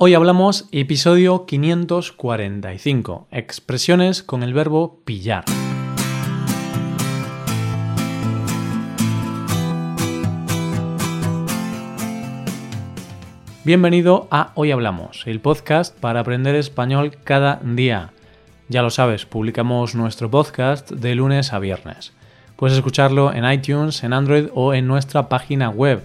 [0.00, 5.44] Hoy hablamos episodio 545, expresiones con el verbo pillar.
[13.64, 18.12] Bienvenido a Hoy Hablamos, el podcast para aprender español cada día.
[18.68, 22.12] Ya lo sabes, publicamos nuestro podcast de lunes a viernes.
[22.54, 26.04] Puedes escucharlo en iTunes, en Android o en nuestra página web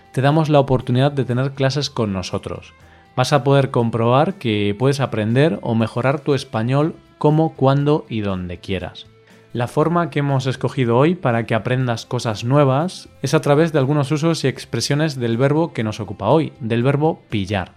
[0.11, 2.73] te damos la oportunidad de tener clases con nosotros.
[3.15, 8.59] Vas a poder comprobar que puedes aprender o mejorar tu español como, cuando y donde
[8.59, 9.07] quieras.
[9.53, 13.79] La forma que hemos escogido hoy para que aprendas cosas nuevas es a través de
[13.79, 17.73] algunos usos y expresiones del verbo que nos ocupa hoy, del verbo pillar.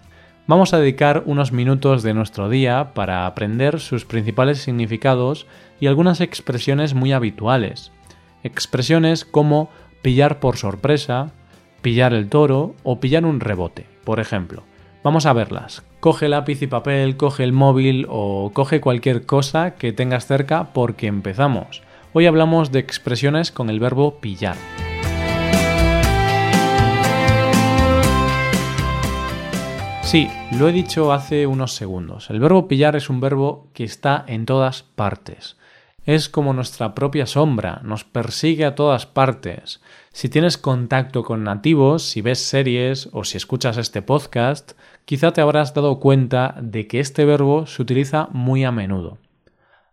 [0.46, 5.46] Vamos a dedicar unos minutos de nuestro día para aprender sus principales significados
[5.80, 7.90] y algunas expresiones muy habituales.
[8.44, 9.68] Expresiones como
[10.02, 11.32] pillar por sorpresa,
[11.84, 14.62] pillar el toro o pillar un rebote, por ejemplo.
[15.02, 15.82] Vamos a verlas.
[16.00, 21.08] Coge lápiz y papel, coge el móvil o coge cualquier cosa que tengas cerca porque
[21.08, 21.82] empezamos.
[22.14, 24.56] Hoy hablamos de expresiones con el verbo pillar.
[30.04, 32.30] Sí, lo he dicho hace unos segundos.
[32.30, 35.58] El verbo pillar es un verbo que está en todas partes.
[36.06, 39.80] Es como nuestra propia sombra, nos persigue a todas partes.
[40.12, 44.72] Si tienes contacto con nativos, si ves series o si escuchas este podcast,
[45.06, 49.16] quizá te habrás dado cuenta de que este verbo se utiliza muy a menudo.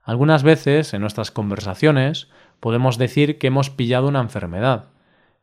[0.03, 2.27] Algunas veces en nuestras conversaciones
[2.59, 4.89] podemos decir que hemos pillado una enfermedad,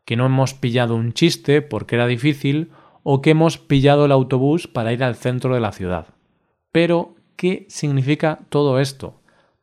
[0.05, 2.73] que no hemos pillado un chiste porque era difícil
[3.05, 6.09] o que hemos pillado el autobús para ir al centro de la ciudad.
[6.73, 9.18] Pero, ¿qué significa todo esto?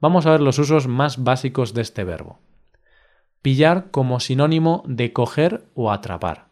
[0.06, 2.38] Vamos a ver los usos más básicos de este verbo.
[3.42, 6.46] Pillar como sinónimo de coger o atrapar.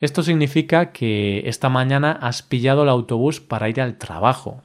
[0.00, 4.64] Esto significa que esta mañana has pillado el autobús para ir al trabajo.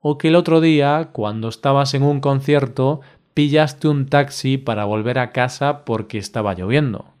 [0.00, 3.02] O que el otro día, cuando estabas en un concierto,
[3.34, 7.12] pillaste un taxi para volver a casa porque estaba lloviendo.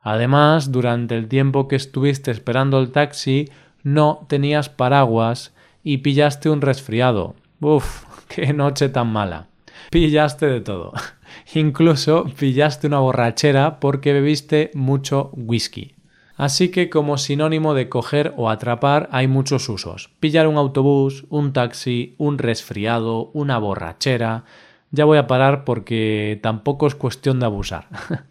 [0.00, 3.50] Además, durante el tiempo que estuviste esperando el taxi,
[3.82, 7.34] no tenías paraguas y pillaste un resfriado.
[7.60, 8.04] Uf,
[8.34, 9.46] qué noche tan mala.
[9.90, 10.92] Pillaste de todo.
[11.54, 15.94] Incluso pillaste una borrachera porque bebiste mucho whisky.
[16.36, 20.10] Así que como sinónimo de coger o atrapar hay muchos usos.
[20.18, 24.44] Pillar un autobús, un taxi, un resfriado, una borrachera.
[24.90, 27.86] Ya voy a parar porque tampoco es cuestión de abusar.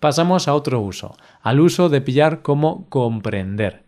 [0.00, 3.84] Pasamos a otro uso, al uso de pillar como comprender.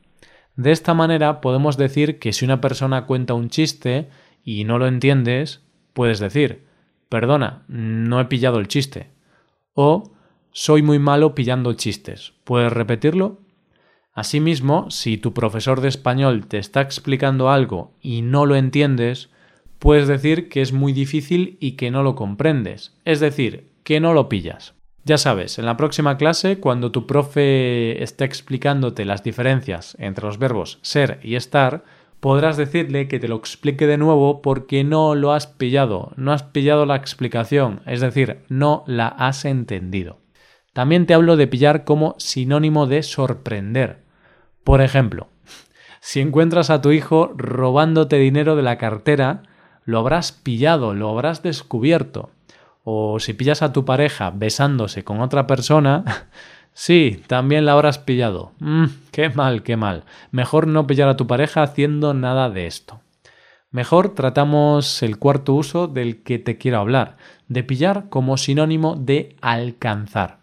[0.57, 4.11] De esta manera podemos decir que si una persona cuenta un chiste,
[4.45, 5.63] y no lo entiendes,
[5.93, 6.65] puedes decir,
[7.09, 9.11] perdona, no he pillado el chiste.
[9.75, 10.13] O
[10.51, 12.33] soy muy malo pillando chistes.
[12.45, 13.41] ¿Puedes repetirlo?
[14.13, 19.31] Asimismo, si tu profesor de español te está explicando algo y no lo entiendes,
[19.79, 24.15] puedes decir que es muy difícil y que no lo comprendes, es decir, que no
[24.15, 24.75] lo pillas.
[25.05, 30.39] Ya sabes, en la próxima clase, cuando tu profe esté explicándote las diferencias entre los
[30.39, 31.85] verbos ser y estar,
[32.21, 36.43] podrás decirle que te lo explique de nuevo porque no lo has pillado, no has
[36.43, 40.19] pillado la explicación, es decir, no la has entendido.
[40.73, 44.05] También te hablo de pillar como sinónimo de sorprender.
[44.65, 45.29] Por ejemplo,
[46.01, 49.43] si encuentras a tu hijo robándote dinero de la cartera,
[49.85, 52.31] lo habrás pillado, lo habrás descubierto.
[52.85, 56.05] O si pillas a tu pareja besándose con otra persona,
[56.81, 58.53] Sí, también la habrás pillado.
[58.61, 60.05] Mm, qué mal, qué mal.
[60.31, 63.01] Mejor no pillar a tu pareja haciendo nada de esto.
[63.73, 67.17] Mejor tratamos el cuarto uso del que te quiero hablar,
[67.49, 70.39] de pillar como sinónimo de alcanzar.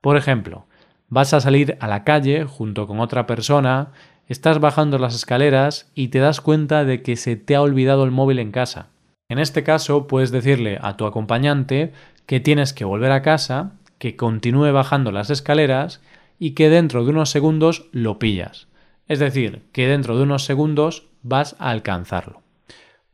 [0.00, 0.66] Por ejemplo,
[1.08, 3.88] vas a salir a la calle junto con otra persona,
[4.28, 8.12] estás bajando las escaleras y te das cuenta de que se te ha olvidado el
[8.12, 8.90] móvil en casa.
[9.28, 11.92] En este caso, puedes decirle a tu acompañante
[12.26, 13.72] que tienes que volver a casa
[14.04, 16.02] que continúe bajando las escaleras
[16.38, 18.68] y que dentro de unos segundos lo pillas.
[19.08, 22.42] Es decir, que dentro de unos segundos vas a alcanzarlo.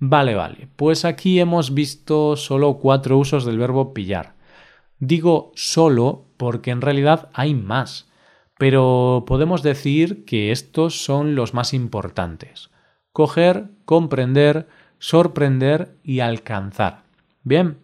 [0.01, 0.67] Vale, vale.
[0.75, 4.35] Pues aquí hemos visto solo cuatro usos del verbo pillar.
[4.99, 8.11] Digo solo porque en realidad hay más,
[8.59, 12.69] pero podemos decir que estos son los más importantes.
[13.13, 14.67] coger, comprender,
[14.99, 17.05] sorprender y alcanzar.
[17.45, 17.79] Bien,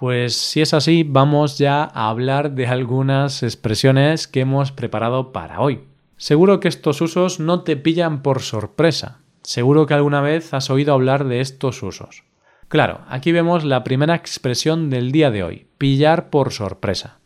[0.00, 5.60] pues si es así, vamos ya a hablar de algunas expresiones que hemos preparado para
[5.60, 5.84] hoy.
[6.16, 9.18] Seguro que estos usos no te pillan por sorpresa.
[9.42, 12.24] Seguro que alguna vez has oído hablar de estos usos.
[12.68, 17.18] Claro, aquí vemos la primera expresión del día de hoy, pillar por sorpresa.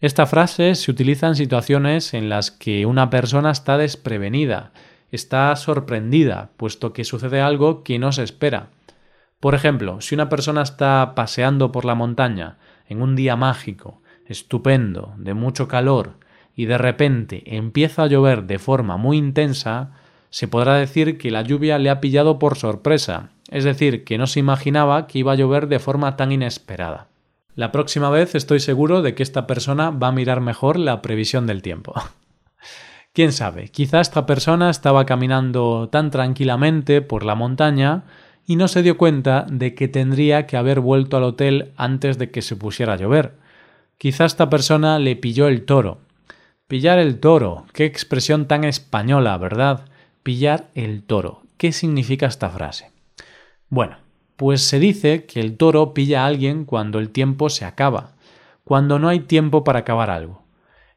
[0.00, 4.72] Esta frase se utiliza en situaciones en las que una persona está desprevenida,
[5.12, 8.70] está sorprendida, puesto que sucede algo que no se espera.
[9.40, 15.14] Por ejemplo, si una persona está paseando por la montaña en un día mágico, estupendo,
[15.18, 16.18] de mucho calor,
[16.56, 19.92] y de repente empieza a llover de forma muy intensa,
[20.30, 24.26] se podrá decir que la lluvia le ha pillado por sorpresa, es decir, que no
[24.26, 27.08] se imaginaba que iba a llover de forma tan inesperada.
[27.54, 31.46] La próxima vez estoy seguro de que esta persona va a mirar mejor la previsión
[31.46, 31.94] del tiempo.
[33.12, 38.02] Quién sabe, quizá esta persona estaba caminando tan tranquilamente por la montaña
[38.46, 42.30] y no se dio cuenta de que tendría que haber vuelto al hotel antes de
[42.30, 43.34] que se pusiera a llover.
[43.98, 45.98] Quizá esta persona le pilló el toro,
[46.66, 47.66] Pillar el toro.
[47.74, 49.84] Qué expresión tan española, ¿verdad?
[50.22, 51.42] Pillar el toro.
[51.58, 52.90] ¿Qué significa esta frase?
[53.68, 53.98] Bueno,
[54.36, 58.12] pues se dice que el toro pilla a alguien cuando el tiempo se acaba,
[58.64, 60.42] cuando no hay tiempo para acabar algo.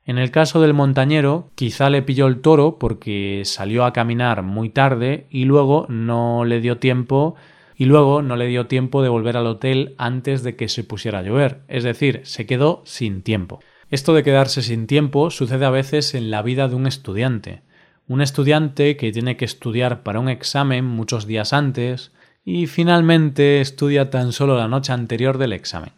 [0.08, 4.70] En el caso del montañero, quizá le pilló el toro porque salió a caminar muy
[4.70, 7.36] tarde y luego no le dio tiempo
[7.76, 11.20] y luego no le dio tiempo de volver al hotel antes de que se pusiera
[11.20, 13.60] a llover, es decir, se quedó sin tiempo.
[13.92, 17.64] Esto de quedarse sin tiempo sucede a veces en la vida de un estudiante.
[18.08, 22.14] Un estudiante que tiene que estudiar para un examen muchos días antes
[22.46, 25.92] y finalmente estudia tan solo la noche anterior del examen.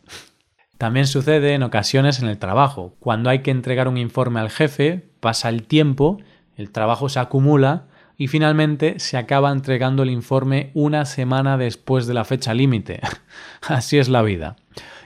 [0.79, 2.95] También sucede en ocasiones en el trabajo.
[3.01, 6.21] Cuando hay que entregar un informe al jefe, pasa el tiempo,
[6.55, 12.13] el trabajo se acumula y finalmente se acaba entregando el informe una semana después de
[12.13, 13.01] la fecha límite.
[13.61, 14.55] Así es la vida.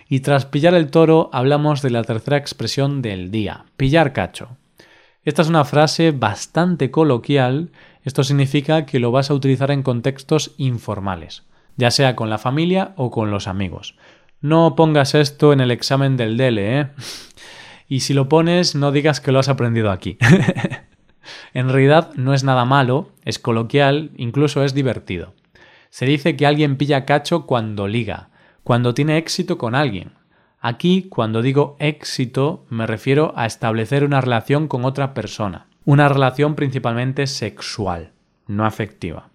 [0.08, 4.58] Y tras pillar el toro hablamos de la tercera expresión del día, pillar cacho.
[5.24, 7.72] Esta es una frase bastante coloquial,
[8.04, 11.42] esto significa que lo vas a utilizar en contextos informales,
[11.78, 13.96] ya sea con la familia o con los amigos.
[14.44, 16.88] No pongas esto en el examen del DELE, ¿eh?
[17.88, 20.18] Y si lo pones, no digas que lo has aprendido aquí.
[21.54, 25.34] en realidad no es nada malo, es coloquial, incluso es divertido.
[25.90, 28.32] Se dice que alguien pilla cacho cuando liga,
[28.66, 30.12] cuando tiene éxito con alguien.
[30.60, 36.56] Aquí, cuando digo éxito, me refiero a establecer una relación con otra persona, una relación
[36.56, 38.12] principalmente sexual,
[38.48, 39.30] no afectiva.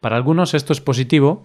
[0.00, 1.42] Para algunos esto es positivo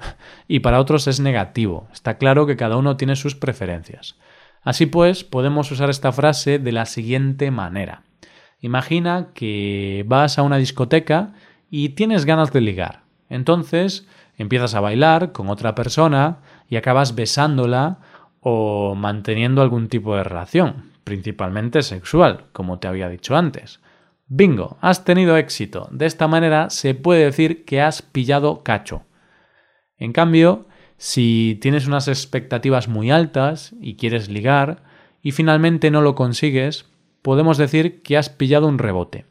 [0.47, 1.87] y para otros es negativo.
[1.93, 4.17] Está claro que cada uno tiene sus preferencias.
[4.61, 8.03] Así pues, podemos usar esta frase de la siguiente manera.
[8.61, 11.33] Imagina que vas a una discoteca
[11.69, 13.03] y tienes ganas de ligar.
[13.29, 14.07] Entonces,
[14.37, 17.99] empiezas a bailar con otra persona, y acabas besándola
[18.41, 23.79] o manteniendo algún tipo de relación, principalmente sexual, como te había dicho antes.
[24.27, 25.87] Bingo, has tenido éxito.
[25.91, 29.03] De esta manera se puede decir que has pillado cacho.
[29.97, 30.65] En cambio,
[30.97, 34.83] si tienes unas expectativas muy altas y quieres ligar
[35.21, 36.85] y finalmente no lo consigues,
[37.21, 39.25] podemos decir que has pillado un rebote.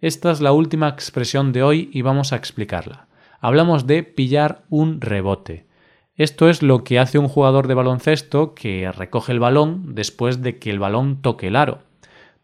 [0.00, 3.08] Esta es la última expresión de hoy y vamos a explicarla.
[3.40, 5.66] Hablamos de pillar un rebote.
[6.14, 10.58] Esto es lo que hace un jugador de baloncesto que recoge el balón después de
[10.58, 11.80] que el balón toque el aro.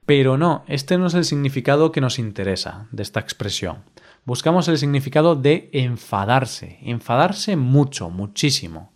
[0.09, 3.85] Pero no, este no es el significado que nos interesa de esta expresión.
[4.25, 8.95] Buscamos el significado de enfadarse, enfadarse mucho, muchísimo.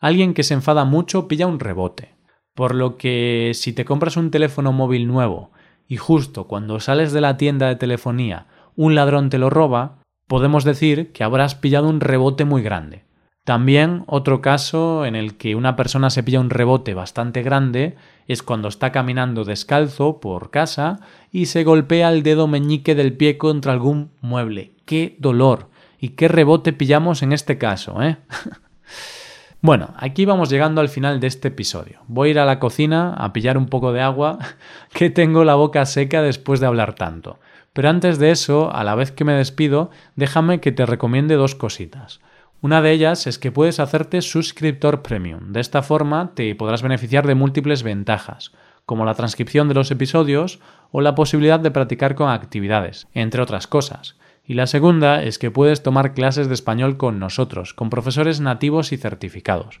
[0.00, 2.16] Alguien que se enfada mucho pilla un rebote.
[2.54, 5.52] Por lo que si te compras un teléfono móvil nuevo
[5.86, 10.64] y justo cuando sales de la tienda de telefonía un ladrón te lo roba, podemos
[10.64, 13.04] decir que habrás pillado un rebote muy grande.
[13.48, 18.42] También otro caso en el que una persona se pilla un rebote bastante grande es
[18.42, 21.00] cuando está caminando descalzo por casa
[21.32, 24.72] y se golpea el dedo meñique del pie contra algún mueble.
[24.84, 25.70] ¡Qué dolor!
[25.98, 28.18] ¿Y qué rebote pillamos en este caso, eh?
[29.62, 32.00] bueno, aquí vamos llegando al final de este episodio.
[32.06, 34.40] Voy a ir a la cocina a pillar un poco de agua,
[34.92, 37.38] que tengo la boca seca después de hablar tanto.
[37.72, 41.54] Pero antes de eso, a la vez que me despido, déjame que te recomiende dos
[41.54, 42.20] cositas.
[42.60, 45.52] Una de ellas es que puedes hacerte suscriptor premium.
[45.52, 48.50] De esta forma te podrás beneficiar de múltiples ventajas,
[48.84, 50.58] como la transcripción de los episodios
[50.90, 54.16] o la posibilidad de practicar con actividades, entre otras cosas.
[54.44, 58.90] Y la segunda es que puedes tomar clases de español con nosotros, con profesores nativos
[58.90, 59.80] y certificados.